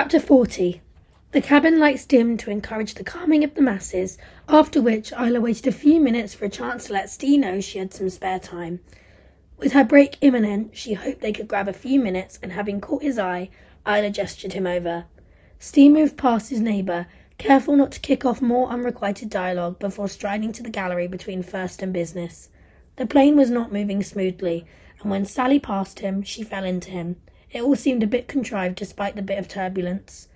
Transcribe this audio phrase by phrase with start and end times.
[0.00, 0.80] Chapter 40
[1.32, 4.16] The cabin lights dimmed to encourage the calming of the masses,
[4.48, 7.80] after which Isla waited a few minutes for a chance to let Steve know she
[7.80, 8.78] had some spare time.
[9.56, 13.02] With her break imminent, she hoped they could grab a few minutes, and having caught
[13.02, 13.50] his eye,
[13.84, 15.06] Isla gestured him over.
[15.58, 20.52] Steve moved past his neighbour, careful not to kick off more unrequited dialogue before striding
[20.52, 22.50] to the gallery between first and business.
[22.94, 24.64] The plane was not moving smoothly,
[25.02, 27.16] and when Sally passed him, she fell into him.
[27.50, 30.28] It all seemed a bit contrived despite the bit of turbulence.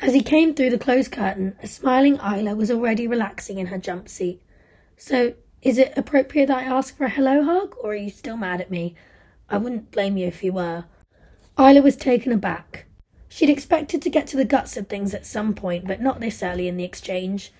[0.00, 3.78] As he came through the closed curtain, a smiling Isla was already relaxing in her
[3.78, 4.42] jump seat.
[4.96, 8.36] So, is it appropriate that I ask for a hello hug, or are you still
[8.36, 8.94] mad at me?
[9.48, 10.84] I wouldn't blame you if you were.
[11.58, 12.86] Isla was taken aback.
[13.28, 16.42] She'd expected to get to the guts of things at some point, but not this
[16.42, 17.52] early in the exchange.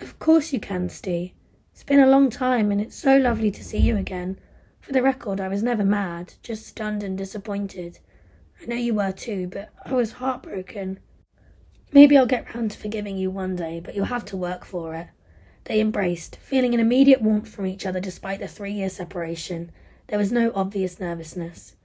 [0.00, 1.32] Of course you can, Steve.
[1.72, 4.38] It's been a long time, and it's so lovely to see you again.
[4.80, 7.98] For the record, I was never mad, just stunned and disappointed.
[8.62, 11.00] I know you were too, but I was heartbroken.
[11.92, 14.94] Maybe I'll get round to forgiving you one day, but you'll have to work for
[14.94, 15.08] it.
[15.64, 19.72] They embraced, feeling an immediate warmth from each other despite the three year separation.
[20.08, 21.76] There was no obvious nervousness.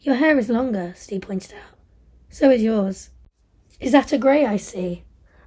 [0.00, 1.78] Your hair is longer, Steve pointed out.
[2.28, 3.10] So is yours.
[3.80, 5.04] Is that a grey I see?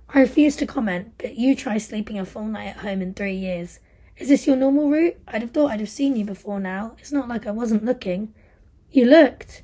[0.09, 3.35] I refuse to comment, but you try sleeping a full night at home in three
[3.35, 3.79] years.
[4.17, 5.17] Is this your normal route?
[5.27, 6.95] I'd have thought I'd have seen you before now.
[6.99, 8.33] It's not like I wasn't looking.
[8.91, 9.61] You looked.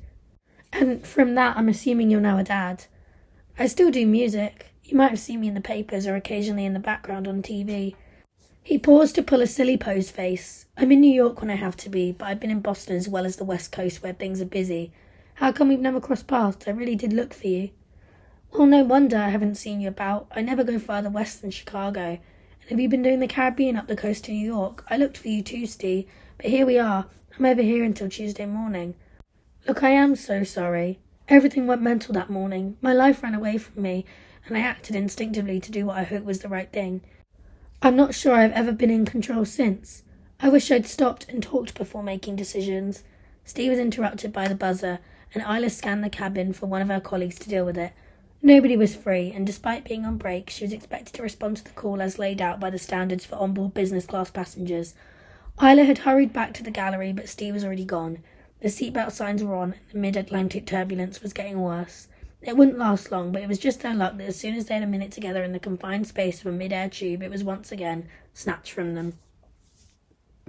[0.78, 2.84] And from that, I'm assuming you're now a dad.
[3.58, 4.66] I still do music.
[4.84, 7.94] You might have seen me in the papers or occasionally in the background on TV.
[8.62, 10.66] He paused to pull a silly pose face.
[10.76, 13.08] I'm in New York when I have to be, but I've been in Boston as
[13.08, 14.92] well as the West Coast where things are busy.
[15.36, 16.68] How come we've never crossed paths?
[16.68, 17.70] I really did look for you.
[18.52, 20.26] Well, no wonder I haven't seen you about.
[20.30, 22.18] I never go farther west than Chicago.
[22.60, 24.84] And have you been doing the Caribbean up the coast to New York?
[24.90, 27.06] I looked for you Steve, but here we are.
[27.38, 28.94] I'm over here until Tuesday morning.
[29.66, 31.00] Look, I am so sorry.
[31.28, 32.76] Everything went mental that morning.
[32.80, 34.04] My life ran away from me,
[34.46, 37.00] and I acted instinctively to do what I hoped was the right thing.
[37.82, 40.04] I'm not sure I've ever been in control since.
[40.38, 43.02] I wish I'd stopped and talked before making decisions.
[43.44, 45.00] Steve was interrupted by the buzzer,
[45.34, 47.92] and Isla scanned the cabin for one of her colleagues to deal with it.
[48.42, 51.70] Nobody was free, and despite being on break, she was expected to respond to the
[51.70, 54.94] call as laid out by the standards for onboard business class passengers.
[55.60, 58.18] Isla had hurried back to the gallery, but Steve was already gone.
[58.60, 62.08] The seatbelt signs were on, and the mid Atlantic turbulence was getting worse.
[62.40, 64.74] It wouldn't last long, but it was just their luck that as soon as they
[64.74, 67.44] had a minute together in the confined space of a mid air tube, it was
[67.44, 69.18] once again snatched from them.